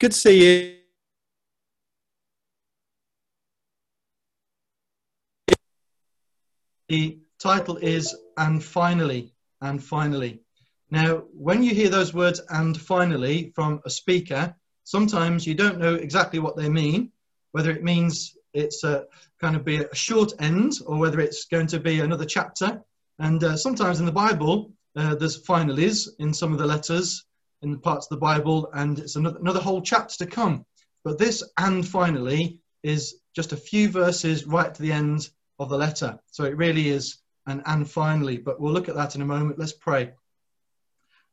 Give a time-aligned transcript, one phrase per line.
[0.00, 0.76] Good to see you.
[6.88, 10.40] The title is And Finally, and Finally.
[10.90, 15.96] Now, when you hear those words and finally from a speaker, sometimes you don't know
[15.96, 17.12] exactly what they mean,
[17.52, 19.04] whether it means it's a,
[19.38, 22.82] kind of be a short end or whether it's going to be another chapter.
[23.18, 27.26] And uh, sometimes in the Bible, uh, there's finalies in some of the letters
[27.62, 30.64] in the parts of the Bible, and it's another, another whole chapter to come.
[31.04, 35.28] But this and finally is just a few verses right to the end
[35.58, 36.18] of the letter.
[36.30, 39.58] So it really is an and finally, but we'll look at that in a moment.
[39.58, 40.12] Let's pray.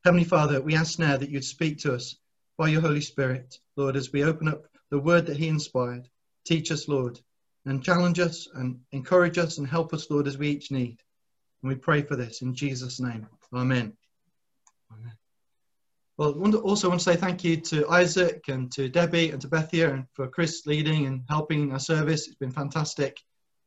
[0.04, 2.16] Heavenly Father, we ask now that you'd speak to us
[2.58, 6.08] by your Holy Spirit, Lord, as we open up the word that he inspired.
[6.46, 7.20] Teach us, Lord,
[7.66, 11.02] and challenge us and encourage us and help us, Lord, as we each need.
[11.62, 13.28] And we pray for this in Jesus' name.
[13.54, 13.94] Amen.
[14.92, 15.17] Amen.
[16.18, 19.48] Well, I also want to say thank you to Isaac and to Debbie and to
[19.48, 22.26] Bethia and for Chris leading and helping our service.
[22.26, 23.20] It's been fantastic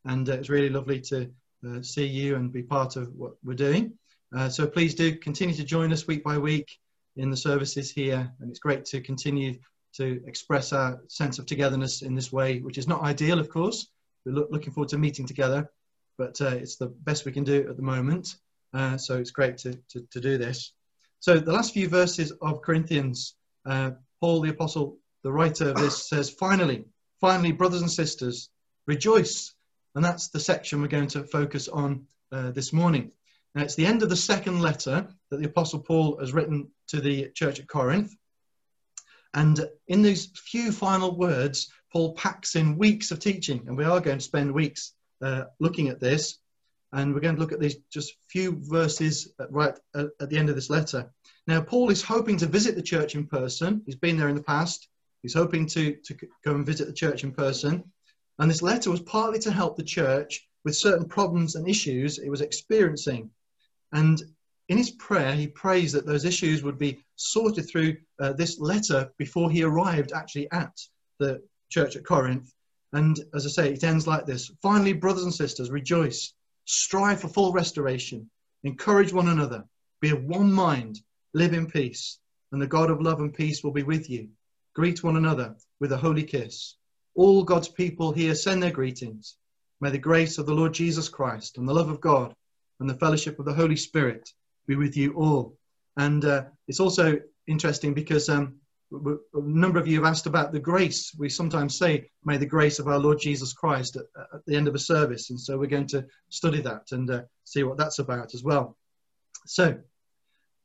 [0.05, 1.31] and uh, it's really lovely to
[1.65, 3.93] uh, see you and be part of what we're doing.
[4.37, 6.77] Uh, so please do continue to join us week by week
[7.17, 9.57] in the services here and it's great to continue
[9.95, 13.87] to express our sense of togetherness in this way, which is not ideal, of course.
[14.25, 15.71] We're lo looking forward to meeting together,
[16.19, 18.35] but uh, it's the best we can do at the moment.
[18.75, 20.73] Uh, so it's great to, to, to do this.
[21.21, 23.35] So the last few verses of Corinthians,
[23.67, 26.87] uh, Paul the Apostle, the writer of this, says, Finally,
[27.21, 28.49] finally, brothers and sisters,
[28.87, 29.55] rejoice.
[29.95, 33.13] And that's the section we're going to focus on uh, this morning.
[33.55, 37.03] Now, it's the end of the second letter that the Apostle Paul has written to
[37.03, 38.15] the church at Corinth.
[39.35, 44.01] And in these few final words, Paul packs in weeks of teaching, and we are
[44.01, 46.39] going to spend weeks uh, looking at this
[46.93, 50.57] and we're going to look at these just few verses right at, the end of
[50.57, 51.11] this letter.
[51.47, 53.83] Now, Paul is hoping to visit the church in person.
[53.87, 54.89] He's been there in the past.
[55.23, 57.85] He's hoping to, to go and visit the church in person.
[58.39, 62.29] And this letter was partly to help the church with certain problems and issues it
[62.29, 63.31] was experiencing.
[63.93, 64.21] And
[64.69, 69.11] in his prayer, he prays that those issues would be sorted through uh, this letter
[69.19, 70.73] before he arrived actually at
[71.19, 72.53] the church at Corinth.
[72.93, 76.35] And as I say, it ends like this Finally, brothers and sisters, rejoice
[76.71, 78.31] strive for full restoration,
[78.63, 79.65] encourage one another,
[80.01, 81.01] be of one mind,
[81.35, 82.19] live in peace,
[82.53, 84.29] and the God of love and peace will be with you.
[84.75, 86.77] Greet one another with a holy kiss.
[87.17, 89.37] All God's people here send their greetings.
[89.81, 92.35] May the grace of the Lord Jesus Christ and the love of God
[92.79, 94.31] and the fellowship of the Holy Spirit
[94.67, 95.57] be with you all.
[95.97, 98.60] And uh, it's also interesting because um,
[98.93, 101.15] a number of you have asked about the grace.
[101.17, 104.69] We sometimes say, May the grace of our Lord Jesus Christ at, at the end
[104.69, 105.31] of a service.
[105.31, 108.77] And so we're going to study that and uh, see what that's about as well.
[109.47, 109.79] So,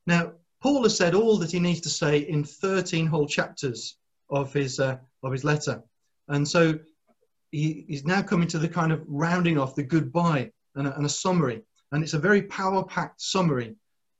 [0.07, 3.97] now, Paul has said all that he needs to say in 13 whole chapters
[4.29, 5.83] of his, uh, of his letter.
[6.27, 6.79] And so
[7.51, 11.05] he, he's now coming to the kind of rounding off the goodbye and a, and
[11.05, 11.61] a summary.
[11.91, 13.75] And it's a very power packed summary.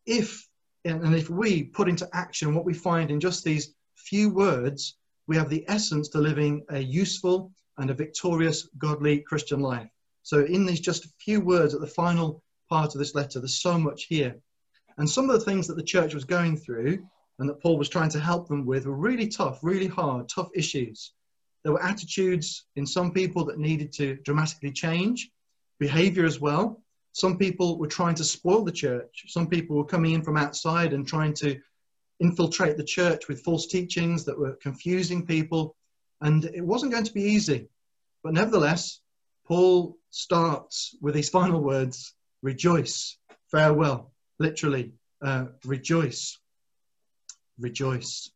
[0.06, 0.48] If
[0.86, 3.74] and if we put into action what we find in just these
[4.06, 9.60] few words, we have the essence to living a useful and a victorious, godly Christian
[9.60, 9.90] life.
[10.24, 13.62] So, in these just a few words at the final part of this letter, there's
[13.62, 14.36] so much here.
[14.98, 17.06] And some of the things that the church was going through
[17.40, 20.50] and that Paul was trying to help them with were really tough, really hard, tough
[20.56, 21.12] issues.
[21.64, 25.32] There were attitudes in some people that needed to dramatically change,
[25.80, 26.82] behavior as well.
[27.12, 29.26] Some people were trying to spoil the church.
[29.28, 31.60] Some people were coming in from outside and trying to
[32.20, 35.76] infiltrate the church with false teachings that were confusing people.
[36.22, 37.68] And it wasn't going to be easy.
[38.24, 39.02] But nevertheless,
[39.46, 43.18] Paul starts with these final words rejoice,
[43.52, 46.38] farewell, literally, uh, rejoice,
[47.60, 48.30] rejoice.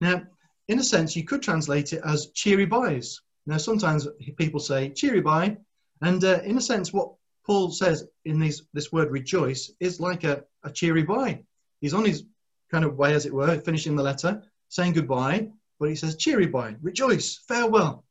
[0.00, 0.22] Now,
[0.68, 3.20] in a sense, you could translate it as cheery byes.
[3.46, 4.06] Now, sometimes
[4.38, 5.56] people say cheery bye,
[6.00, 7.12] and uh, in a sense, what
[7.44, 11.42] Paul says in these, this word rejoice is like a, a cheery bye.
[11.80, 12.24] He's on his
[12.70, 15.48] kind of way, as it were, finishing the letter, saying goodbye,
[15.78, 18.04] but he says, cheery bye, rejoice, farewell,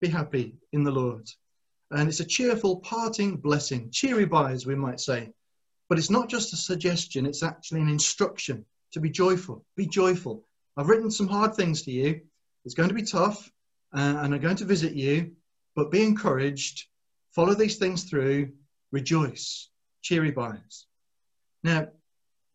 [0.00, 1.28] be happy in the Lord.
[1.90, 5.32] And it's a cheerful parting blessing, cheery bye, as we might say.
[5.88, 9.64] But it's not just a suggestion, it's actually an instruction to be joyful.
[9.76, 10.44] Be joyful.
[10.76, 12.20] I've written some hard things to you.
[12.64, 13.50] It's going to be tough,
[13.94, 15.32] uh, and I'm going to visit you,
[15.74, 16.86] but be encouraged.
[17.32, 18.52] Follow these things through.
[18.90, 19.68] Rejoice.
[20.02, 20.86] Cheery byes.
[21.62, 21.88] Now,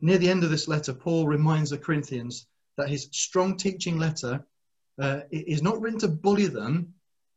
[0.01, 4.43] near the end of this letter, Paul reminds the Corinthians that his strong teaching letter
[4.99, 6.93] uh, is not written to bully them,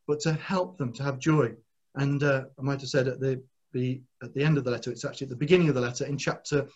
[0.07, 1.55] but to help them to have joy.
[1.95, 4.91] And uh, I might have said at the, the, at the end of the letter,
[4.91, 6.67] it's actually at the beginning of the letter in chapter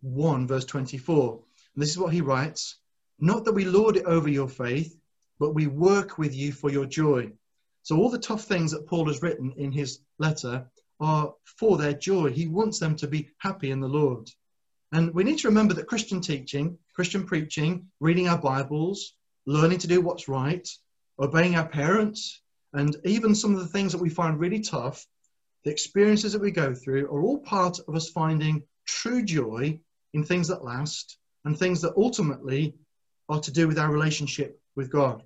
[0.00, 1.40] 1, verse 24.
[1.74, 2.76] And this is what he writes
[3.18, 4.96] Not that we lord it over your faith,
[5.38, 7.30] but we work with you for your joy.
[7.82, 10.68] So, all the tough things that Paul has written in his letter
[11.00, 12.30] are for their joy.
[12.30, 14.28] He wants them to be happy in the Lord.
[14.92, 19.12] And we need to remember that Christian teaching, Christian preaching, reading our Bibles,
[19.46, 20.66] learning to do what's right,
[21.18, 22.40] obeying our parents,
[22.72, 25.06] and even some of the things that we find really tough,
[25.64, 29.80] the experiences that we go through are all part of us finding true joy
[30.14, 32.74] in things that last and things that ultimately
[33.28, 35.22] are to do with our relationship with God.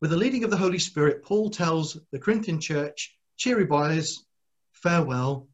[0.00, 4.24] With the leading of the Holy Spirit, Paul tells the Corinthian church, cheery boys,
[4.72, 5.48] farewell,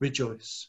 [0.00, 0.68] rejoice.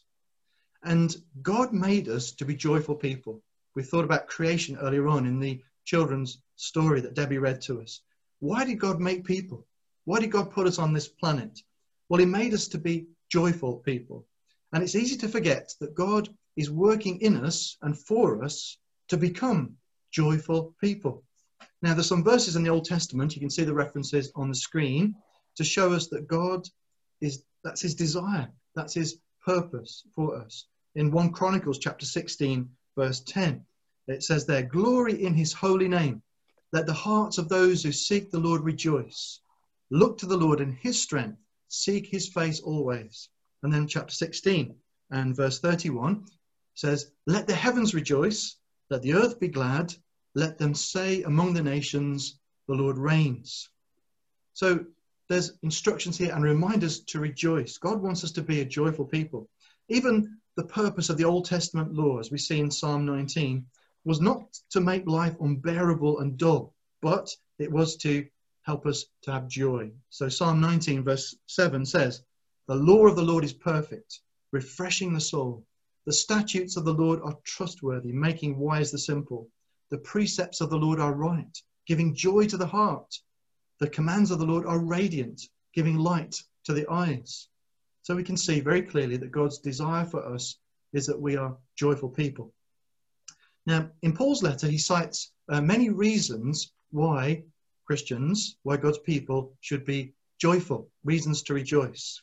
[0.82, 3.42] And God made us to be joyful people.
[3.74, 8.00] We thought about creation earlier on in the children's story that Debbie read to us.
[8.40, 9.66] Why did God make people?
[10.04, 11.60] Why did God put us on this planet?
[12.08, 14.26] Well, He made us to be joyful people.
[14.72, 18.78] And it's easy to forget that God is working in us and for us
[19.08, 19.76] to become
[20.12, 21.22] joyful people.
[21.82, 24.54] Now, there's some verses in the Old Testament, you can see the references on the
[24.54, 25.14] screen,
[25.56, 26.66] to show us that God
[27.20, 30.66] is, that's his desire, that's his purpose for us.
[30.94, 33.64] In 1 Chronicles chapter 16, verse 10,
[34.08, 36.22] it says there, Glory in his holy name.
[36.72, 39.40] Let the hearts of those who seek the Lord rejoice.
[39.90, 41.38] Look to the Lord in his strength.
[41.68, 43.28] Seek his face always.
[43.62, 44.74] And then chapter 16
[45.10, 46.26] and verse 31
[46.74, 48.56] says, Let the heavens rejoice.
[48.88, 49.94] Let the earth be glad.
[50.34, 52.38] Let them say among the nations,
[52.68, 53.68] the Lord reigns.
[54.52, 54.84] So
[55.30, 57.78] there's instructions here and reminders to rejoice.
[57.78, 59.48] God wants us to be a joyful people.
[59.88, 63.64] Even the purpose of the Old Testament law, as we see in Psalm 19,
[64.04, 67.30] was not to make life unbearable and dull, but
[67.60, 68.26] it was to
[68.62, 69.92] help us to have joy.
[70.08, 72.24] So Psalm 19, verse 7 says,
[72.66, 75.64] The law of the Lord is perfect, refreshing the soul.
[76.06, 79.48] The statutes of the Lord are trustworthy, making wise the simple.
[79.90, 81.56] The precepts of the Lord are right,
[81.86, 83.14] giving joy to the heart.
[83.80, 85.40] The commands of the Lord are radiant,
[85.74, 87.48] giving light to the eyes.
[88.02, 90.56] So we can see very clearly that God's desire for us
[90.92, 92.52] is that we are joyful people.
[93.66, 97.44] Now, in Paul's letter, he cites uh, many reasons why
[97.86, 102.20] Christians, why God's people should be joyful, reasons to rejoice.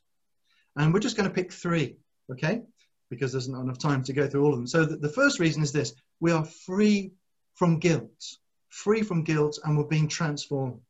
[0.76, 1.98] And we're just going to pick three,
[2.32, 2.62] okay?
[3.10, 4.68] Because there's not enough time to go through all of them.
[4.68, 7.14] So the, the first reason is this we are free
[7.56, 8.38] from guilt,
[8.70, 10.82] free from guilt, and we're being transformed.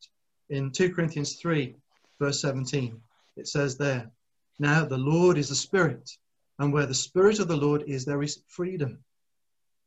[0.50, 1.76] In 2 Corinthians 3,
[2.20, 3.02] verse 17,
[3.36, 4.10] it says there,
[4.60, 6.10] Now the Lord is the Spirit,
[6.58, 9.04] and where the Spirit of the Lord is, there is freedom.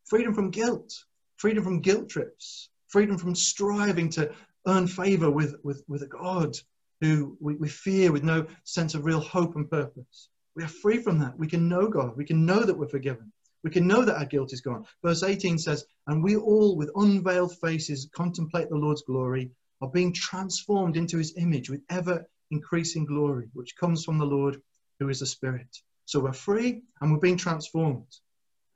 [0.05, 1.05] Freedom from guilt,
[1.37, 4.35] freedom from guilt trips, freedom from striving to
[4.67, 6.55] earn favor with, with, with a God
[7.01, 10.29] who we, we fear with no sense of real hope and purpose.
[10.55, 11.39] We are free from that.
[11.39, 12.17] We can know God.
[12.17, 13.33] We can know that we're forgiven.
[13.63, 14.85] We can know that our guilt is gone.
[15.03, 20.13] Verse 18 says, And we all, with unveiled faces, contemplate the Lord's glory, are being
[20.13, 24.61] transformed into his image with ever increasing glory, which comes from the Lord
[24.99, 25.79] who is the Spirit.
[26.05, 28.17] So we're free and we're being transformed.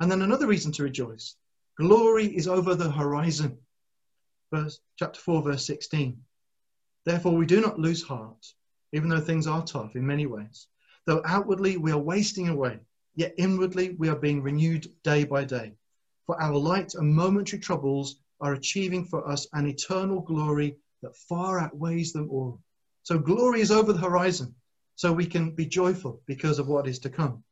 [0.01, 1.37] And then another reason to rejoice
[1.77, 3.59] glory is over the horizon.
[4.53, 6.17] Verse, chapter 4, verse 16.
[7.05, 8.47] Therefore, we do not lose heart,
[8.93, 10.69] even though things are tough in many ways.
[11.07, 12.79] Though outwardly we are wasting away,
[13.17, 15.75] yet inwardly we are being renewed day by day.
[16.27, 21.61] For our light and momentary troubles are achieving for us an eternal glory that far
[21.61, 22.61] outweighs them all.
[23.03, 24.55] So glory is over the horizon,
[24.97, 27.45] so we can be joyful because of what is to come.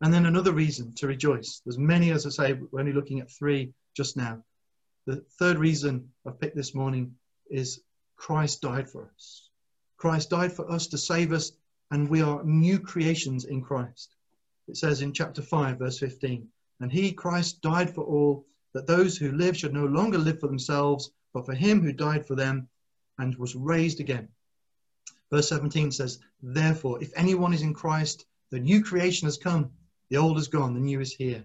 [0.00, 1.62] And then another reason to rejoice.
[1.64, 4.42] There's many, as I say, we're only looking at three just now.
[5.06, 7.14] The third reason I've picked this morning
[7.48, 7.80] is
[8.16, 9.48] Christ died for us.
[9.96, 11.52] Christ died for us to save us,
[11.92, 14.16] and we are new creations in Christ.
[14.66, 16.48] It says in chapter 5, verse 15,
[16.80, 20.48] And he, Christ, died for all, that those who live should no longer live for
[20.48, 22.68] themselves, but for him who died for them
[23.18, 24.28] and was raised again.
[25.30, 29.70] Verse 17 says, Therefore, if anyone is in Christ, the new creation has come.
[30.10, 31.44] The old is gone, the new is here.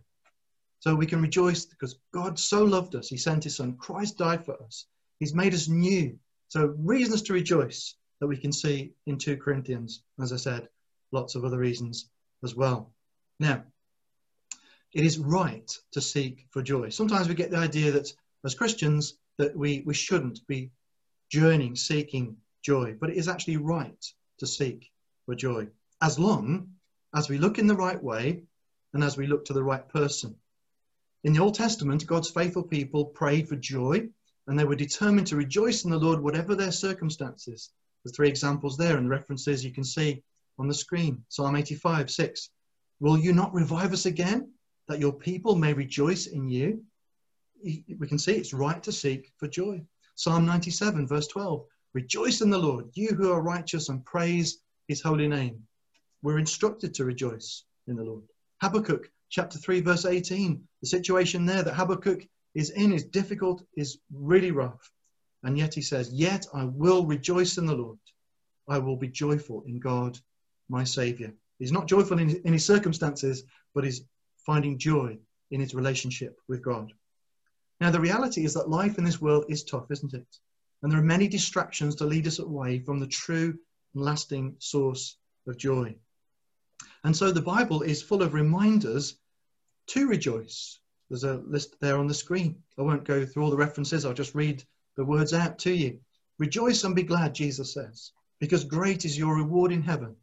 [0.79, 3.07] So we can rejoice because God so loved us.
[3.07, 3.77] He sent his son.
[3.77, 4.85] Christ died for us.
[5.19, 6.19] He's made us new.
[6.49, 10.03] So reasons to rejoice that we can see in 2 Corinthians.
[10.21, 10.67] As I said,
[11.11, 12.09] lots of other reasons
[12.43, 12.91] as well.
[13.39, 13.63] Now,
[14.93, 16.89] it is right to seek for joy.
[16.89, 18.11] Sometimes we get the idea that
[18.43, 20.71] as Christians that we, we shouldn't be
[21.29, 24.05] journeying, seeking joy, but it is actually right
[24.39, 24.91] to seek
[25.25, 25.67] for joy
[26.01, 26.69] as long
[27.15, 28.43] as we look in the right way
[28.93, 30.35] and as we look to the right person.
[31.23, 34.07] In the Old Testament, God's faithful people prayed for joy
[34.47, 37.71] and they were determined to rejoice in the Lord whatever their circumstances.
[38.05, 40.23] The three examples there and the references you can see
[40.57, 41.23] on the screen.
[41.29, 42.49] Psalm 85, 6.
[42.99, 44.51] Will you not revive us again,
[44.87, 46.83] that your people may rejoice in you?
[47.63, 49.81] we can see it's right to seek for joy.
[50.17, 54.99] Psalm 97, verse 12 Rejoice in the Lord, you who are righteous, and praise his
[54.99, 55.61] holy name.
[56.23, 58.23] We're instructed to rejoice in the Lord.
[58.59, 60.67] Habakkuk chapter 3, verse 18.
[60.81, 64.91] The situation there that Habakkuk is in is difficult, is really rough.
[65.43, 67.99] And yet he says, Yet I will rejoice in the Lord.
[68.67, 70.17] I will be joyful in God,
[70.67, 71.31] my Savior.
[71.59, 73.43] He's not joyful in, his circumstances,
[73.75, 74.01] but he's
[74.47, 75.19] finding joy
[75.51, 76.91] in his relationship with God.
[77.79, 80.39] Now, the reality is that life in this world is tough, isn't it?
[80.81, 83.57] And there are many distractions to lead us away from the true
[83.93, 85.17] and lasting source
[85.47, 85.95] of joy.
[87.03, 89.17] And so the Bible is full of reminders
[89.87, 90.79] to rejoice.
[91.09, 92.61] There's a list there on the screen.
[92.77, 94.63] I won't go through all the references, I'll just read
[94.95, 95.99] the words out to you.
[96.39, 100.15] Rejoice and be glad, Jesus says, because great is your reward in heaven.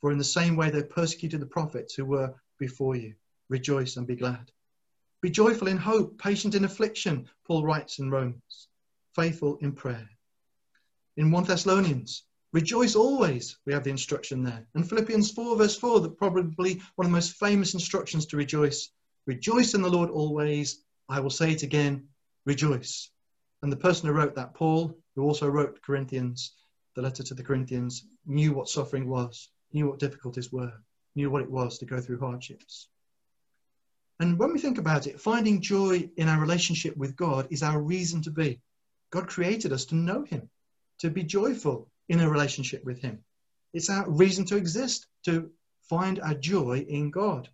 [0.00, 3.14] For in the same way they persecuted the prophets who were before you.
[3.48, 4.52] Rejoice and be glad.
[5.20, 8.68] Be joyful in hope, patient in affliction, Paul writes in Romans,
[9.16, 10.08] faithful in prayer.
[11.16, 12.22] In 1 Thessalonians,
[12.52, 14.68] rejoice always, we have the instruction there.
[14.76, 18.90] And Philippians 4, verse 4, that probably one of the most famous instructions to rejoice.
[19.26, 20.84] Rejoice in the Lord always.
[21.08, 22.06] I will say it again,
[22.46, 23.10] rejoice.
[23.62, 26.52] And the person who wrote that, Paul, who also wrote Corinthians,
[26.94, 30.72] the letter to the Corinthians, knew what suffering was, knew what difficulties were,
[31.16, 32.88] knew what it was to go through hardships.
[34.20, 37.80] And when we think about it, finding joy in our relationship with God is our
[37.80, 38.60] reason to be.
[39.10, 40.50] God created us to know Him,
[40.98, 43.24] to be joyful in a relationship with Him.
[43.72, 45.50] It's our reason to exist, to
[45.82, 47.48] find our joy in God.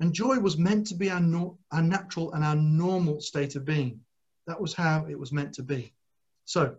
[0.00, 3.66] And joy was meant to be our, no, our natural and our normal state of
[3.66, 4.00] being.
[4.46, 5.92] That was how it was meant to be.
[6.46, 6.76] So,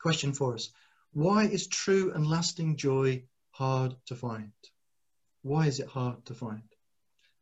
[0.00, 0.70] question for us
[1.12, 4.52] Why is true and lasting joy hard to find?
[5.42, 6.62] Why is it hard to find?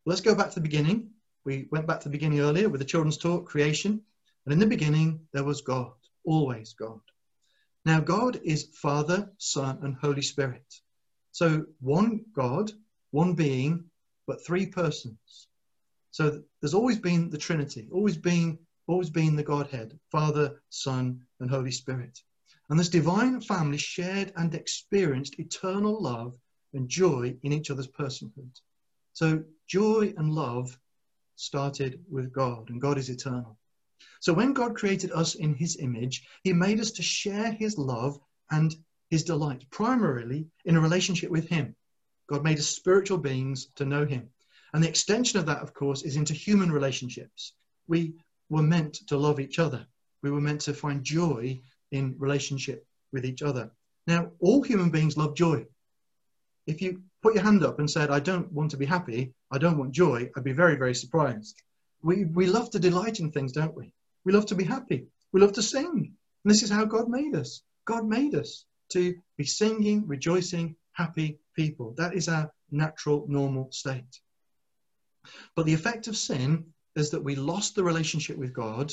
[0.09, 1.11] Let's go back to the beginning.
[1.45, 4.01] We went back to the beginning earlier with the children's talk, creation.
[4.47, 5.93] And in the beginning, there was God,
[6.25, 7.01] always God.
[7.85, 10.65] Now, God is Father, Son, and Holy Spirit.
[11.33, 12.73] So, one God,
[13.11, 13.85] one being,
[14.27, 15.49] but three persons.
[16.11, 21.51] So, there's always been the Trinity, always been, always been the Godhead, Father, Son, and
[21.51, 22.19] Holy Spirit.
[22.71, 26.35] And this divine family shared and experienced eternal love
[26.73, 28.59] and joy in each other's personhood.
[29.13, 30.77] So joy and love
[31.37, 33.57] started with God, and God is eternal.
[34.21, 38.19] So when God created us in his image, he made us to share his love
[38.51, 38.75] and
[39.11, 41.77] his delight, primarily in a relationship with him.
[42.29, 44.29] God made us spiritual beings to know him.
[44.73, 47.55] And the extension of that, of course, is into human relationships.
[47.87, 48.15] We
[48.51, 49.87] were meant to love each other.
[50.23, 51.61] We were meant to find joy
[51.93, 53.71] in relationship with each other.
[54.07, 55.67] Now, all human beings love joy.
[56.67, 59.59] If you put your hand up and said, I don't want to be happy, I
[59.59, 61.63] don't want joy, I'd be very, very surprised.
[62.03, 63.93] We, we love to delight in things, don't we?
[64.25, 65.07] We love to be happy.
[65.33, 66.13] We love to sing.
[66.45, 67.63] And this is how God made us.
[67.85, 71.95] God made us to be singing, rejoicing, happy people.
[71.97, 74.21] That is our natural, normal state.
[75.55, 78.93] But the effect of sin is that we lost the relationship with God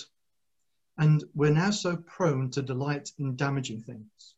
[0.98, 4.36] and we're now so prone to delight in damaging things.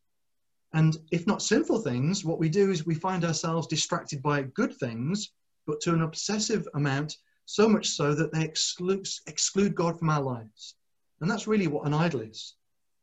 [0.72, 4.74] And if not sinful things, what we do is we find ourselves distracted by good
[4.74, 5.30] things,
[5.68, 10.22] but to an obsessive amount, so much so that they exclude, exclude God from our
[10.22, 10.76] lives.
[11.20, 12.54] And that's really what an idol is.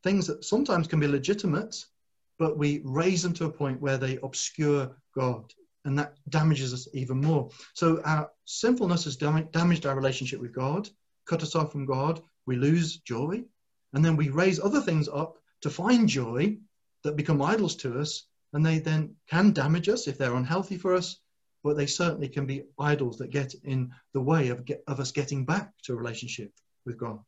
[0.04, 1.86] Things that sometimes can be legitimate,
[2.40, 5.54] but we raise them to a point where they obscure God.
[5.86, 7.52] And that damages us even more.
[7.76, 10.90] So our sinfulness has dam- damaged our relationship with God,
[11.28, 12.20] cut us off from God.
[12.48, 13.44] We lose joy.
[13.94, 16.58] And then we raise other things up to find joy
[17.04, 20.96] that become idols to us, and they then can damage us if they're unhealthy for
[20.96, 21.20] us,
[21.66, 25.12] but they certainly can be idols that get in the way of, get, of us
[25.12, 26.54] getting back to a relationship
[26.86, 27.24] with God.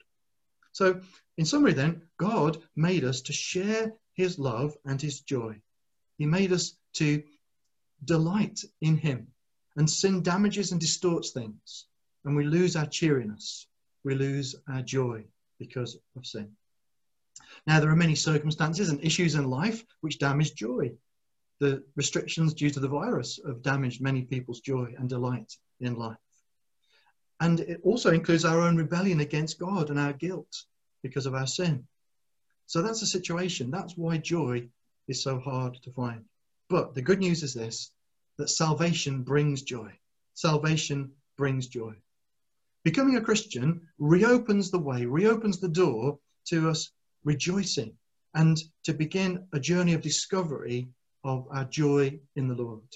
[0.74, 1.02] So,
[1.40, 5.60] in summary, then, God made us to share his love and his joy.
[6.20, 7.24] He made us to
[8.06, 9.26] delight in him.
[9.76, 11.88] And sin damages and distorts things.
[12.24, 13.66] And we lose our cheeriness.
[14.04, 15.24] We lose our joy
[15.58, 16.52] because of sin.
[17.66, 20.92] Now, there are many circumstances and issues in life which damage joy.
[21.60, 26.18] The restrictions due to the virus have damaged many people's joy and delight in life.
[27.40, 30.66] And it also includes our own rebellion against God and our guilt
[31.04, 31.88] because of our sin.
[32.66, 33.72] So that's the situation.
[33.72, 34.70] That's why joy
[35.08, 36.26] is so hard to find.
[36.70, 37.92] But the good news is this
[38.38, 39.98] that salvation brings joy.
[40.34, 41.96] Salvation brings joy.
[42.84, 46.92] Becoming a Christian reopens the way, reopens the door to us
[47.24, 47.98] rejoicing
[48.34, 50.90] and to begin a journey of discovery
[51.28, 52.88] of our joy in the Lord.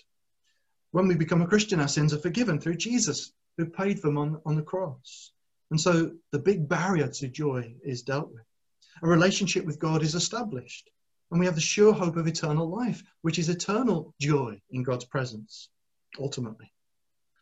[0.91, 4.41] When we become a Christian, our sins are forgiven through Jesus, who paid them on,
[4.45, 5.33] on the cross.
[5.69, 8.45] And so the big barrier to joy is dealt with.
[9.03, 10.89] A relationship with God is established.
[11.29, 15.05] And we have the sure hope of eternal life, which is eternal joy in God's
[15.05, 15.69] presence,
[16.17, 16.71] ultimately.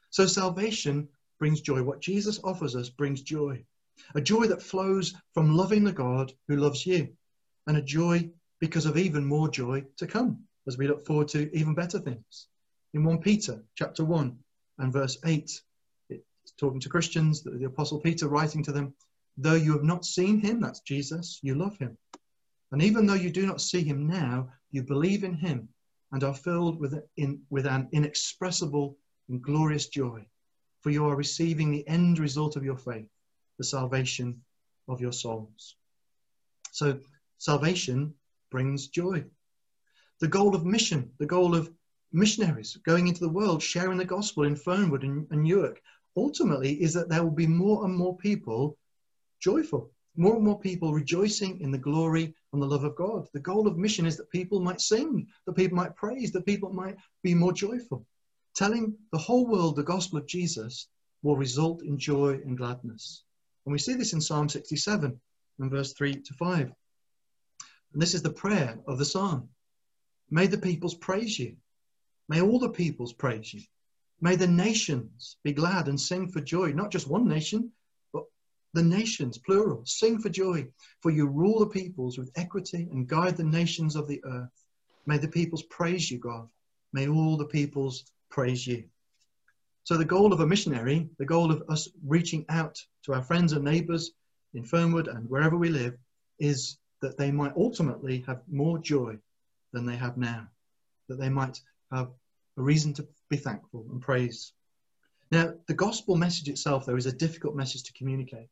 [0.09, 1.83] So salvation brings joy.
[1.83, 3.63] What Jesus offers us brings joy.
[4.15, 7.09] A joy that flows from loving the God who loves you,
[7.67, 11.55] and a joy because of even more joy to come as we look forward to
[11.55, 12.47] even better things.
[12.93, 14.37] In 1 Peter chapter 1
[14.79, 15.61] and verse 8,
[16.09, 18.93] it's talking to Christians, the Apostle Peter writing to them,
[19.37, 21.97] though you have not seen him, that's Jesus, you love him.
[22.71, 25.69] And even though you do not see him now, you believe in him
[26.11, 28.97] and are filled with, in, with an inexpressible
[29.29, 30.25] and glorious joy,
[30.81, 33.07] for you are receiving the end result of your faith,
[33.57, 34.41] the salvation
[34.87, 35.75] of your souls.
[36.71, 36.99] So,
[37.37, 38.13] salvation
[38.51, 39.23] brings joy.
[40.19, 41.71] The goal of mission, the goal of
[42.11, 45.81] missionaries going into the world, sharing the gospel in Fernwood and, and Newark,
[46.17, 48.77] ultimately is that there will be more and more people
[49.39, 53.27] joyful, more and more people rejoicing in the glory and the love of God.
[53.31, 56.73] The goal of mission is that people might sing, that people might praise, that people
[56.73, 58.05] might be more joyful.
[58.55, 60.87] Telling the whole world the gospel of Jesus
[61.23, 63.23] will result in joy and gladness.
[63.65, 65.19] And we see this in Psalm 67
[65.59, 66.71] and verse 3 to 5.
[67.93, 69.49] And this is the prayer of the psalm.
[70.31, 71.55] May the peoples praise you.
[72.27, 73.61] May all the peoples praise you.
[74.21, 76.71] May the nations be glad and sing for joy.
[76.71, 77.71] Not just one nation,
[78.13, 78.25] but
[78.73, 79.85] the nations, plural.
[79.85, 80.67] Sing for joy,
[81.01, 84.65] for you rule the peoples with equity and guide the nations of the earth.
[85.07, 86.47] May the peoples praise you, God.
[86.93, 88.83] May all the peoples praise you.
[89.85, 93.53] So, the goal of a missionary, the goal of us reaching out to our friends
[93.53, 94.11] and neighbors
[94.53, 95.97] in Fernwood and wherever we live,
[96.39, 99.17] is that they might ultimately have more joy
[99.73, 100.47] than they have now,
[101.07, 101.59] that they might
[101.91, 102.09] have
[102.57, 104.53] a reason to be thankful and praise.
[105.31, 108.49] Now, the gospel message itself, though, is a difficult message to communicate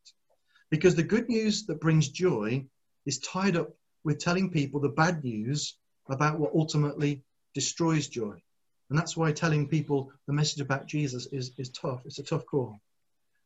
[0.70, 2.66] because the good news that brings joy
[3.06, 3.70] is tied up
[4.04, 5.78] with telling people the bad news
[6.10, 8.42] about what ultimately destroys joy.
[8.90, 12.02] And that's why telling people the message about Jesus is, is tough.
[12.06, 12.80] It's a tough call.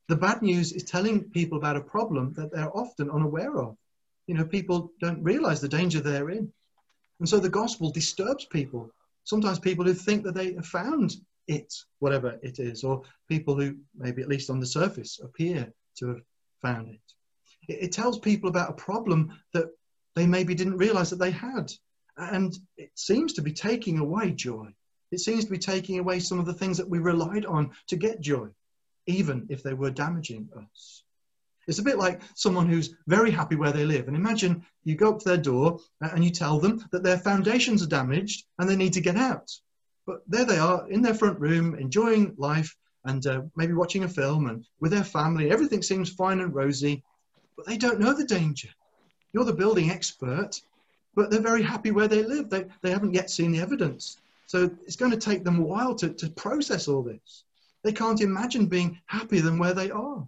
[0.07, 3.77] The bad news is telling people about a problem that they're often unaware of.
[4.27, 6.51] You know, people don't realize the danger they're in.
[7.21, 8.89] And so the gospel disturbs people.
[9.25, 13.75] Sometimes people who think that they have found it, whatever it is, or people who
[13.95, 16.21] maybe at least on the surface appear to have
[16.63, 16.99] found it.
[17.67, 19.67] It, it tells people about a problem that
[20.15, 21.71] they maybe didn't realize that they had.
[22.17, 24.73] And it seems to be taking away joy.
[25.11, 27.97] It seems to be taking away some of the things that we relied on to
[27.97, 28.47] get joy,
[29.05, 31.03] even if they were damaging us.
[31.71, 34.09] It's a bit like someone who's very happy where they live.
[34.09, 37.81] And imagine you go up to their door and you tell them that their foundations
[37.81, 39.49] are damaged and they need to get out.
[40.05, 44.09] But there they are in their front room, enjoying life and uh, maybe watching a
[44.09, 45.49] film and with their family.
[45.49, 47.05] Everything seems fine and rosy,
[47.55, 48.67] but they don't know the danger.
[49.31, 50.59] You're the building expert,
[51.15, 52.49] but they're very happy where they live.
[52.49, 54.17] They, they haven't yet seen the evidence.
[54.47, 57.45] So it's going to take them a while to, to process all this.
[57.83, 60.27] They can't imagine being happier than where they are.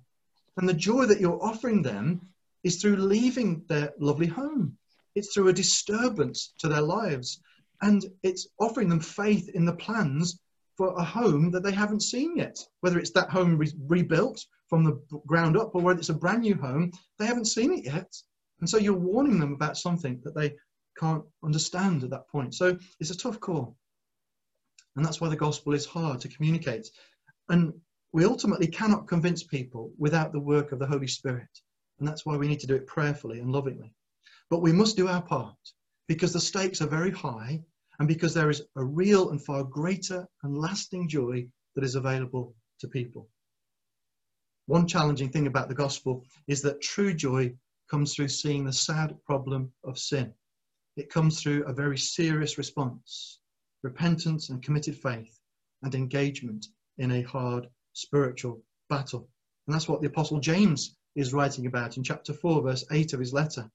[0.57, 2.29] And the joy that you're offering them
[2.63, 4.77] is through leaving their lovely home.
[5.15, 7.39] It's through a disturbance to their lives.
[7.81, 10.39] And it's offering them faith in the plans
[10.77, 12.57] for a home that they haven't seen yet.
[12.81, 16.41] Whether it's that home re- rebuilt from the ground up or whether it's a brand
[16.41, 18.11] new home, they haven't seen it yet.
[18.59, 20.55] And so you're warning them about something that they
[20.97, 22.55] can't understand at that point.
[22.55, 23.75] So it's a tough call.
[24.95, 26.87] And that's why the gospel is hard to communicate.
[27.49, 27.73] And
[28.13, 31.49] we ultimately cannot convince people without the work of the Holy Spirit.
[31.97, 33.91] And that's why we need to do it prayerfully and lovingly.
[34.52, 35.58] But we must do our part
[36.08, 37.62] because the stakes are very high
[37.97, 42.56] and because there is a real and far greater and lasting joy that is available
[42.80, 43.30] to people.
[44.67, 47.56] One challenging thing about the gospel is that true joy
[47.89, 50.32] comes through seeing the sad problem of sin.
[50.97, 53.39] It comes through a very serious response,
[53.82, 55.39] repentance and committed faith,
[55.82, 56.67] and engagement
[56.99, 59.29] in a hard spiritual battle.
[59.67, 63.19] And that's what the Apostle James is writing about in chapter 4, verse 8 of
[63.19, 63.71] his letter.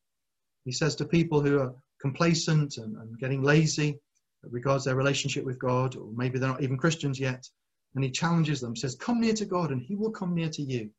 [0.64, 4.00] He says to people who are complacent and, and getting lazy
[4.42, 7.48] regards their relationship with God, or maybe they're not even Christians yet,
[7.94, 10.62] and he challenges them, says, Come near to God, and he will come near to
[10.62, 10.90] you.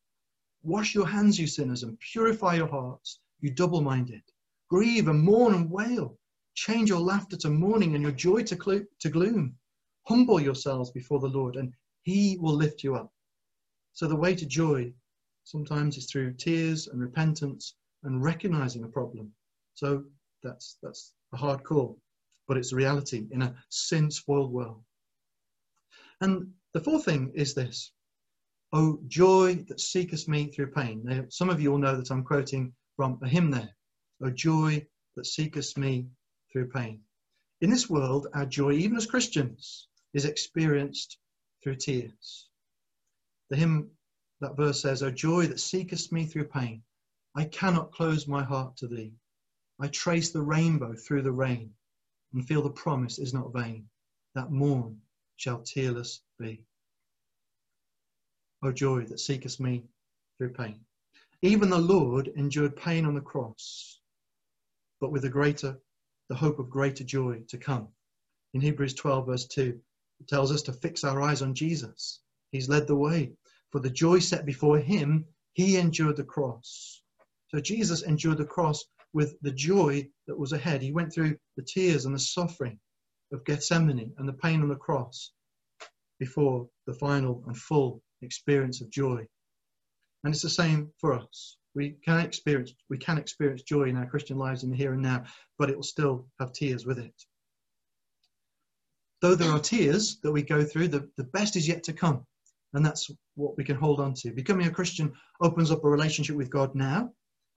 [0.64, 4.22] Wash your hands, you sinners, and purify your hearts, you double minded.
[4.70, 6.18] Grieve and mourn and wail.
[6.54, 9.56] Change your laughter to mourning and your joy to, clo- to gloom.
[10.04, 13.12] Humble yourselves before the Lord, and he will lift you up.
[13.94, 14.94] So the way to joy
[15.44, 19.32] sometimes is through tears and repentance and recognizing a problem.
[19.74, 20.06] So
[20.44, 22.00] that's that's a hard call,
[22.48, 24.84] but it's a reality in a sin-spoiled world.
[26.22, 27.92] And the fourth thing is this:
[28.72, 31.02] O joy that seekest me through pain.
[31.04, 33.76] Now, some of you will know that I'm quoting from a hymn there.
[34.22, 34.86] O joy
[35.16, 36.08] that seekest me
[36.52, 37.02] through pain.
[37.62, 41.18] In this world, our joy, even as Christians, is experienced
[41.62, 42.48] through tears.
[43.50, 43.90] The hymn,
[44.42, 46.84] that verse says, O joy that seekest me through pain,
[47.36, 49.14] I cannot close my heart to thee.
[49.80, 51.74] I trace the rainbow through the rain
[52.34, 53.90] and feel the promise is not vain,
[54.36, 55.02] that morn
[55.38, 56.64] shall tearless be.
[58.62, 59.84] O joy that seekest me
[60.38, 60.80] through pain.
[61.42, 64.02] Even the Lord endured pain on the cross,
[65.00, 65.80] but with a greater,
[66.28, 67.88] the hope of greater joy to come.
[68.54, 69.80] In Hebrews 12, verse 2,
[70.28, 72.22] tells us to fix our eyes on Jesus.
[72.52, 73.34] He's led the way.
[73.72, 77.02] For the joy set before him, he endured the cross.
[77.50, 80.82] So Jesus endured the cross with the joy that was ahead.
[80.82, 82.80] He went through the tears and the suffering
[83.32, 85.32] of Gethsemane and the pain on the cross
[86.20, 89.28] before the final and full experience of joy.
[90.24, 91.58] And it's the same for us.
[91.76, 95.02] We can experience we can experience joy in our Christian lives in the here and
[95.02, 95.24] now,
[95.58, 97.14] but it will still have tears with it.
[99.22, 102.26] Though there are tears that we go through, the, the best is yet to come.
[102.74, 104.32] And that's what we can hold on to.
[104.32, 107.12] Becoming a Christian opens up a relationship with God now,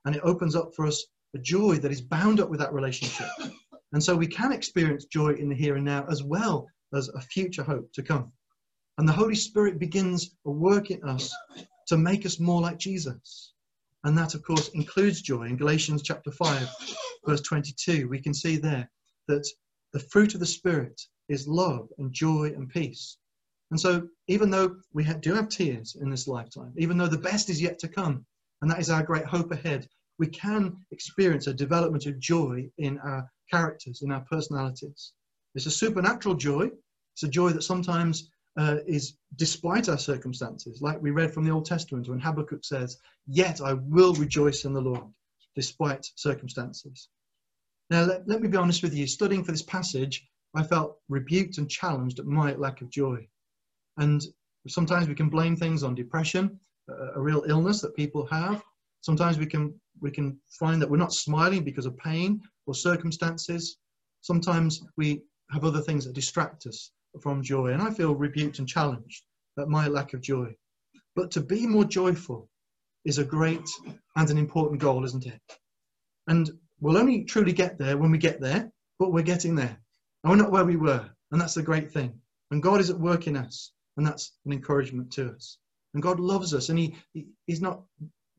[0.04, 3.28] and it opens up for us a joy that is bound up with that relationship.
[3.94, 7.20] And so we can experience joy in the here and now as well as a
[7.20, 8.32] future hope to come.
[8.98, 11.34] And the Holy Spirit begins a work in us
[11.88, 13.52] to make us more like Jesus.
[14.04, 15.44] And that, of course, includes joy.
[15.44, 16.68] In Galatians chapter 5,
[17.26, 18.90] verse 22, we can see there
[19.28, 19.46] that
[19.92, 23.16] the fruit of the Spirit is love and joy and peace.
[23.70, 27.48] And so, even though we do have tears in this lifetime, even though the best
[27.48, 28.26] is yet to come,
[28.60, 32.98] and that is our great hope ahead, we can experience a development of joy in
[32.98, 35.12] our characters, in our personalities.
[35.54, 36.70] It's a supernatural joy.
[37.14, 41.50] It's a joy that sometimes uh, is despite our circumstances, like we read from the
[41.50, 45.04] Old Testament when Habakkuk says, Yet I will rejoice in the Lord,
[45.54, 47.08] despite circumstances.
[47.90, 49.06] Now, let, let me be honest with you.
[49.06, 53.26] Studying for this passage, I felt rebuked and challenged at my lack of joy.
[53.96, 54.22] And
[54.68, 58.62] sometimes we can blame things on depression, a, real illness that people have.
[59.00, 63.78] Sometimes we can we can find that we're not smiling because of pain or circumstances.
[64.20, 67.72] Sometimes we have other things that distract us from joy.
[67.72, 69.24] And I feel rebuked and challenged
[69.58, 70.54] at my lack of joy.
[71.14, 72.48] But to be more joyful
[73.04, 73.68] is a great
[74.16, 75.40] and an important goal, isn't it?
[76.26, 79.78] And we'll only truly get there when we get there, but we're getting there.
[80.22, 81.08] And we're not where we were.
[81.30, 82.20] And that's the great thing.
[82.50, 83.72] And God is at work in us.
[83.96, 85.58] And that's an encouragement to us.
[85.94, 86.68] And God loves us.
[86.68, 87.82] And he, he He's not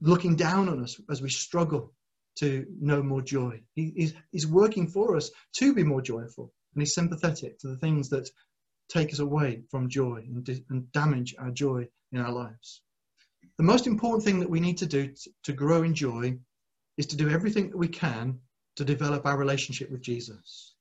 [0.01, 1.93] looking down on us as we struggle
[2.35, 3.61] to know more joy.
[3.75, 6.51] He, he's, he's working for us to be more joyful.
[6.73, 8.29] And He's sympathetic to the things that
[8.89, 12.81] take us away from joy and, and damage our joy in our lives.
[13.57, 16.37] The most important thing that we need to do to, to grow in joy
[16.97, 18.39] is to do everything that we can
[18.75, 20.72] to develop our relationship with Jesus.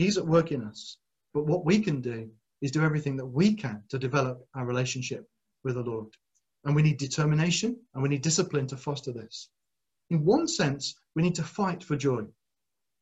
[0.00, 0.96] He's at work in us,
[1.34, 2.30] but what we can do
[2.62, 5.28] is do everything that we can to develop our relationship
[5.62, 6.16] with the Lord.
[6.64, 9.50] And we need determination and we need discipline to foster this.
[10.08, 12.24] In one sense, we need to fight for joy.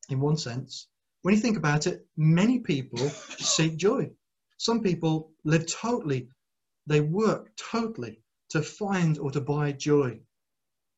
[0.09, 0.87] In one sense,
[1.21, 2.97] when you think about it, many people
[3.37, 4.11] seek joy.
[4.57, 6.27] Some people live totally,
[6.85, 10.19] they work totally to find or to buy joy.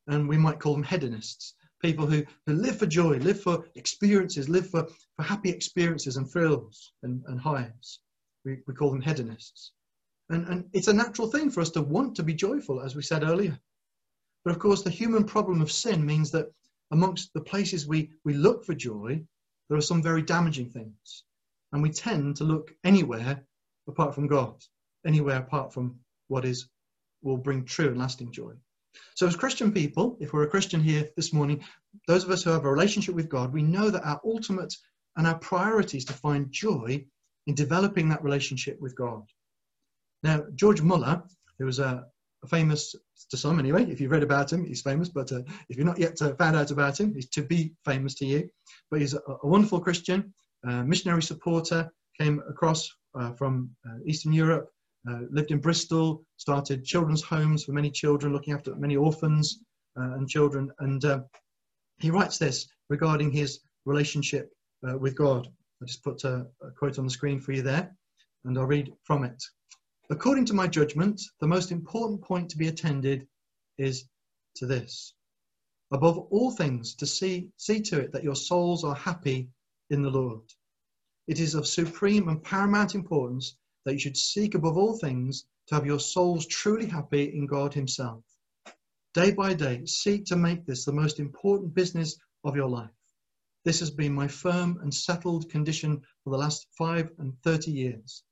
[0.08, 4.48] And we might call them hedonists, people who, who live for joy, live for experiences,
[4.48, 7.98] live for, for happy experiences and thrills and, and highs.
[8.44, 9.72] We, we call them hedonists.
[10.30, 13.02] And, and it's a natural thing for us to want to be joyful, as we
[13.02, 13.58] said earlier.
[14.44, 16.52] But of course, the human problem of sin means that
[16.90, 19.22] amongst the places we, we look for joy,
[19.68, 21.24] there are some very damaging things.
[21.72, 23.44] And we tend to look anywhere
[23.88, 24.62] apart from God,
[25.06, 26.68] anywhere apart from what is
[27.22, 28.52] will bring true and lasting joy.
[29.14, 31.64] So, as Christian people, if we're a Christian here this morning,
[32.06, 34.74] those of us who have a relationship with God, we know that our ultimate
[35.16, 37.04] and our priority is to find joy
[37.46, 39.22] in developing that relationship with God.
[40.22, 41.22] Now, George Muller,
[41.58, 42.06] who was a,
[42.42, 42.94] a famous
[43.30, 45.98] to some anyway, if you've read about him, he's famous, but uh, if you're not
[45.98, 48.48] yet uh, found out about him, he's to be famous to you.
[48.90, 50.32] But he's a, a wonderful Christian,
[50.64, 54.71] missionary supporter, came across uh, from uh, Eastern Europe,
[55.08, 59.58] Uh, lived in Bristol, started children's homes for many children, looking after many orphans
[59.98, 60.70] uh, and children.
[60.78, 61.24] And um,
[61.98, 64.52] he writes this regarding his relationship
[64.88, 65.48] uh, with God.
[65.82, 67.94] I just put a, a quote on the screen for you there,
[68.44, 69.42] and I'll read from it.
[70.10, 73.26] According to my judgment, the most important point to be attended
[73.78, 74.04] is
[74.56, 75.14] to this.
[75.92, 79.48] Above all things, to see, see to it that your souls are happy
[79.90, 80.42] in the Lord.
[81.26, 85.74] It is of supreme and paramount importance that you should seek above all things to
[85.74, 88.22] have your souls truly happy in God Himself.
[89.14, 92.90] Day by day, seek to make this the most important business of your life.
[93.64, 98.24] This has been my firm and settled condition for the last five and thirty years.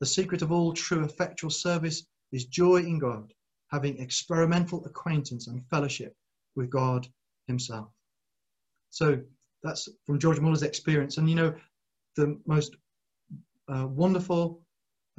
[0.00, 3.32] The secret of all true effectual service is joy in God,
[3.70, 6.16] having experimental acquaintance and fellowship
[6.56, 7.06] with God
[7.46, 7.88] Himself.
[8.90, 9.20] So
[9.62, 11.18] that's from George Muller's experience.
[11.18, 11.54] And you know,
[12.16, 12.74] the most
[13.68, 14.60] uh, wonderful,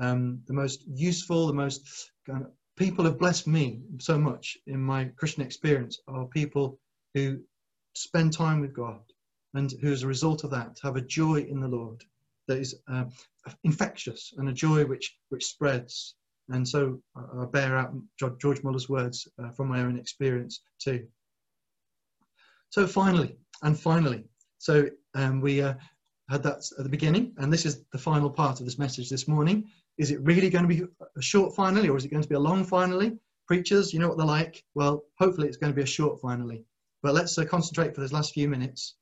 [0.03, 3.65] um, the most useful, the most kind of, people have blessed me
[3.99, 6.79] so much in my Christian experience are people
[7.13, 7.39] who
[7.95, 9.01] spend time with God
[9.53, 12.03] and who, as a result of that, have a joy in the Lord
[12.47, 13.05] that is uh,
[13.63, 16.15] infectious and a joy which which spreads.
[16.49, 17.93] And so I bear out
[18.41, 20.99] George Muller's words uh, from my own experience too.
[22.69, 24.23] So finally, and finally,
[24.57, 25.75] so um, we uh,
[26.29, 29.27] had that at the beginning, and this is the final part of this message this
[29.27, 29.69] morning.
[29.97, 30.83] Is it really going to be
[31.17, 33.17] a short finally, or is it going to be a long finally?
[33.47, 34.63] Preachers, you know what they're like.
[34.73, 36.65] Well, hopefully it's going to be a short finally.
[37.03, 38.95] But let's uh, concentrate for those last few minutes.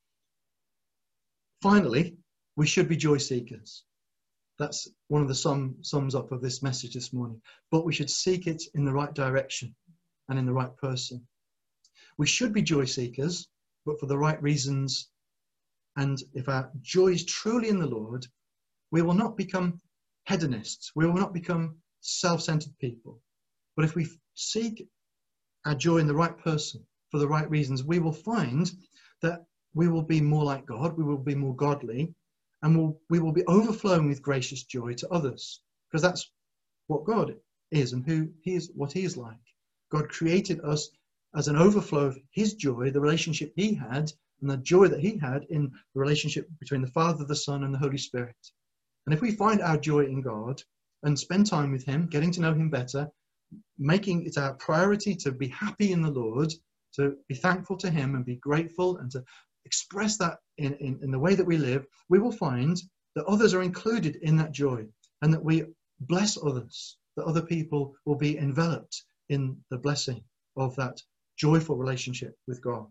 [1.62, 2.18] Finally,
[2.56, 3.84] we should be joy seekers.
[4.58, 7.42] That's one of the sum, sums up of this message this morning.
[7.70, 9.76] But we should seek it in the right direction
[10.28, 11.26] and in the right person.
[12.18, 13.48] We should be joy seekers,
[13.86, 15.10] but for the right reasons.
[15.96, 18.28] And if our joy is truly in the Lord,
[18.92, 19.80] we will not become
[20.26, 20.92] hedonists.
[20.96, 23.22] We will not become self centered people.
[23.76, 24.88] But if we seek
[25.66, 28.72] our joy in the right person for the right reasons, we will find
[29.22, 32.14] that we will be more like God, we will be more godly,
[32.62, 36.30] and we'll, we will be overflowing with gracious joy to others because that's
[36.88, 37.36] what God
[37.72, 39.40] is and who He is, what He is like.
[39.92, 40.90] God created us
[41.36, 45.18] as an overflow of His joy, the relationship He had, and the joy that He
[45.18, 48.36] had in the relationship between the Father, the Son, and the Holy Spirit.
[49.06, 50.62] And if we find our joy in God
[51.04, 53.10] and spend time with Him, getting to know Him better,
[53.78, 56.54] making it our priority to be happy in the Lord,
[56.96, 59.24] to be thankful to Him and be grateful and to
[59.66, 62.82] express that in, in, in the way that we live, we will find
[63.16, 64.86] that others are included in that joy
[65.22, 65.66] and that we
[66.00, 70.24] bless others, that other people will be enveloped in the blessing
[70.56, 71.02] of that
[71.38, 72.88] joyful relationship with God.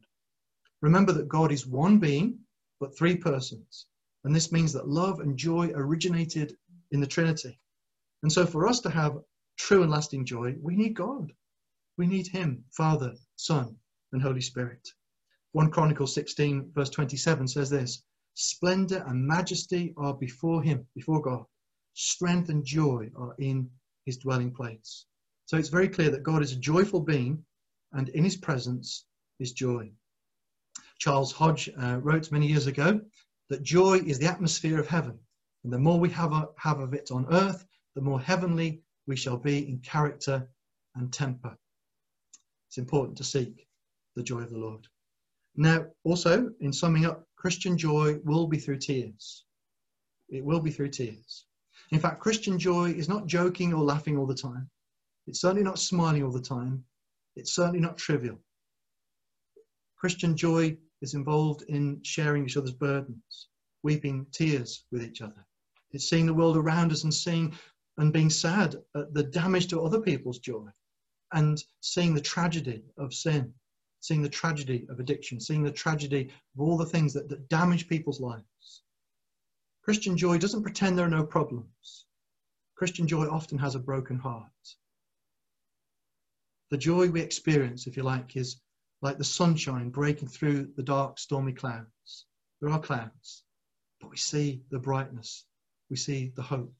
[0.82, 2.38] Remember that God is one being,
[2.80, 3.86] but three persons.
[4.24, 6.56] And this means that love and joy originated
[6.90, 7.58] in the Trinity.
[8.22, 9.18] And so for us to have
[9.56, 11.32] true and lasting joy, we need God.
[11.96, 13.76] We need Him, Father, Son,
[14.12, 14.88] and Holy Spirit.
[15.52, 18.02] 1 Chronicles 16, verse 27 says this
[18.34, 21.44] Splendor and majesty are before him, before God.
[21.94, 23.68] Strength and joy are in
[24.06, 25.06] his dwelling place.
[25.46, 27.44] So it's very clear that God is a joyful being,
[27.92, 29.04] and in his presence
[29.40, 29.90] is joy.
[30.98, 33.00] Charles Hodge uh, wrote many years ago
[33.50, 35.18] that joy is the atmosphere of heaven.
[35.64, 39.16] And the more we have, a, have of it on earth, the more heavenly we
[39.16, 40.48] shall be in character
[40.94, 41.58] and temper.
[42.68, 43.66] It's important to seek
[44.14, 44.86] the joy of the Lord.
[45.56, 49.44] Now, also, in summing up, Christian joy will be through tears.
[50.28, 51.46] It will be through tears.
[51.90, 54.70] In fact, Christian joy is not joking or laughing all the time.
[55.26, 56.84] It's certainly not smiling all the time.
[57.34, 58.38] It's certainly not trivial.
[59.96, 63.48] Christian joy is involved in sharing each other's burdens,
[63.82, 65.46] weeping tears with each other.
[65.92, 67.54] It's seeing the world around us and seeing
[67.96, 70.68] and being sad at the damage to other people's joy
[71.32, 73.52] and seeing the tragedy of sin
[74.00, 77.86] seeing the tragedy of addiction, seeing the tragedy of all the things that, that damage
[77.86, 78.82] people's lives.
[79.82, 82.06] Christian joy doesn't pretend there are no problems.
[82.74, 84.46] Christian joy often has a broken heart.
[86.70, 88.60] The joy we experience, if you like, is
[89.02, 92.26] like the sunshine breaking through the dark, stormy clouds.
[92.60, 93.44] There are clouds,
[94.00, 95.46] but we see the brightness,
[95.88, 96.74] we see the hope,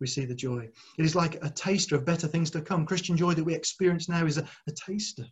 [0.00, 0.68] we see the joy.
[0.98, 2.86] It is like a taster of better things to come.
[2.86, 5.26] Christian joy that we experience now is a, a taster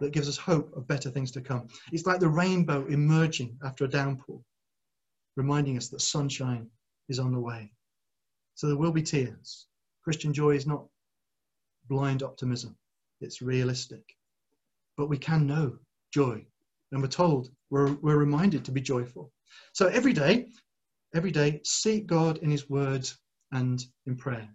[0.00, 1.68] that gives us hope of better things to come.
[1.92, 4.40] It's like the rainbow emerging after a downpour,
[5.36, 6.68] reminding us that sunshine
[7.08, 7.72] is on the way.
[8.56, 9.66] So there will be tears.
[10.02, 10.86] Christian joy is not
[11.88, 12.76] blind optimism,
[13.20, 14.02] it's realistic.
[14.96, 15.78] But we can know
[16.12, 16.44] joy,
[16.92, 19.32] and we're told, we're, we're reminded to be joyful.
[19.72, 20.48] So every day,
[21.14, 23.18] every day, seek God in His words
[23.52, 24.48] and in prayer.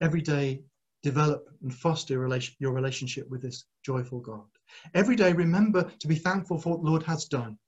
[0.00, 0.62] Every day,
[1.02, 2.14] develop and foster
[2.58, 4.44] your relationship with this joyful God.
[4.94, 7.58] Every day, remember to be thankful for what the Lord has done.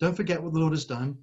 [0.00, 1.18] Don't forget what the Lord has done.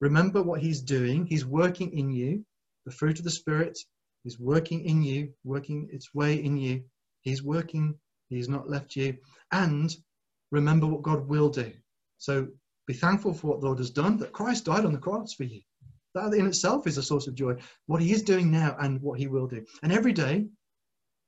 [0.00, 1.26] Remember what He's doing.
[1.26, 2.44] He's working in you.
[2.86, 3.78] The fruit of the Spirit
[4.24, 6.84] is working in you, working its way in you.
[7.22, 7.98] He's working.
[8.28, 9.16] He's not left you.
[9.52, 9.94] And
[10.50, 11.72] remember what God will do.
[12.18, 12.48] So
[12.86, 15.44] be thankful for what the Lord has done, that Christ died on the cross for
[15.44, 15.60] you.
[16.14, 17.56] That in itself is a source of joy.
[17.86, 19.64] What he is doing now and what he will do.
[19.82, 20.46] And every day,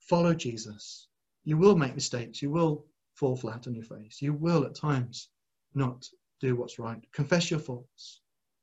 [0.00, 1.08] follow Jesus.
[1.44, 2.40] You will make mistakes.
[2.40, 4.22] You will fall flat on your face.
[4.22, 5.28] You will at times
[5.74, 6.06] not
[6.40, 7.00] do what's right.
[7.12, 8.20] Confess your faults.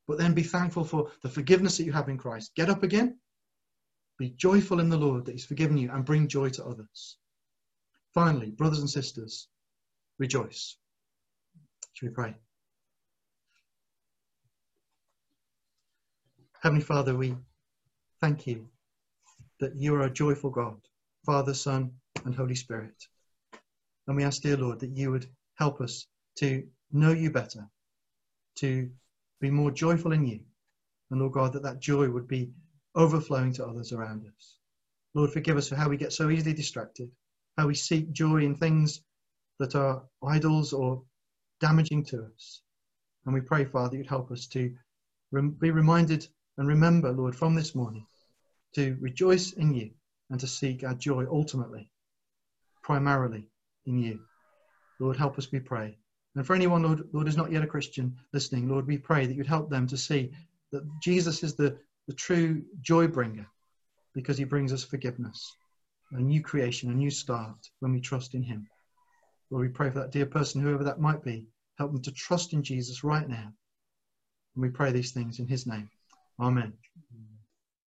[0.07, 2.55] But then be thankful for the forgiveness that you have in Christ.
[2.55, 3.17] Get up again.
[4.17, 7.17] Be joyful in the Lord that He's forgiven you and bring joy to others.
[8.13, 9.47] Finally, brothers and sisters,
[10.19, 10.77] rejoice.
[11.93, 12.35] Should we pray?
[16.61, 17.35] Heavenly Father, we
[18.21, 18.67] thank you
[19.59, 20.79] that you are a joyful God,
[21.25, 21.91] Father, Son,
[22.23, 22.95] and Holy Spirit.
[24.07, 26.05] And we ask, dear Lord, that you would help us
[26.37, 27.67] to know you better,
[28.57, 28.89] to
[29.41, 30.39] be more joyful in you.
[31.09, 32.51] And Lord God, that that joy would be
[32.95, 34.57] overflowing to others around us.
[35.15, 37.09] Lord, forgive us for how we get so easily distracted,
[37.57, 39.01] how we seek joy in things
[39.59, 41.03] that are idols or
[41.59, 42.61] damaging to us.
[43.25, 44.73] And we pray, Father, you'd help us to
[45.31, 48.05] be reminded and remember, Lord, from this morning
[48.75, 49.91] to rejoice in you
[50.29, 51.89] and to seek our joy ultimately,
[52.81, 53.47] primarily
[53.85, 54.19] in you.
[54.99, 55.97] Lord, help us, we pray.
[56.35, 59.35] And for anyone, Lord, Lord, is not yet a Christian listening, Lord, we pray that
[59.35, 60.31] you'd help them to see
[60.71, 63.45] that Jesus is the, the true joy bringer
[64.13, 65.55] because he brings us forgiveness,
[66.11, 68.67] a new creation, a new start when we trust in him.
[69.49, 72.53] Lord, we pray for that dear person, whoever that might be, help them to trust
[72.53, 73.53] in Jesus right now.
[74.55, 75.89] And we pray these things in his name.
[76.39, 76.73] Amen.